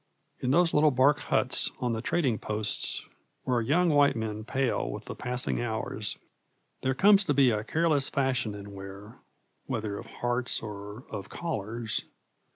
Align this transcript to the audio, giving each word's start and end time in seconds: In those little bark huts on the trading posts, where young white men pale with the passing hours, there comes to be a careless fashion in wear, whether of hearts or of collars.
In 0.39 0.49
those 0.49 0.73
little 0.73 0.89
bark 0.89 1.19
huts 1.19 1.69
on 1.79 1.91
the 1.93 2.01
trading 2.01 2.39
posts, 2.39 3.05
where 3.43 3.61
young 3.61 3.89
white 3.91 4.15
men 4.15 4.43
pale 4.43 4.89
with 4.89 5.05
the 5.05 5.13
passing 5.13 5.61
hours, 5.61 6.17
there 6.81 6.95
comes 6.95 7.23
to 7.25 7.35
be 7.35 7.51
a 7.51 7.63
careless 7.63 8.09
fashion 8.09 8.55
in 8.55 8.71
wear, 8.73 9.19
whether 9.67 9.99
of 9.99 10.07
hearts 10.07 10.63
or 10.63 11.05
of 11.11 11.29
collars. 11.29 12.05